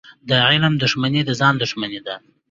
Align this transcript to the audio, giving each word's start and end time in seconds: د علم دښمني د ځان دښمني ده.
د 0.29 0.31
علم 0.47 0.73
دښمني 0.83 1.21
د 1.25 1.29
ځان 1.39 1.53
دښمني 1.61 1.99
ده. 2.05 2.15